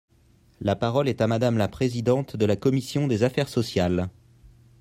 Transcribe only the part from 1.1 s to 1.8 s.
à Madame la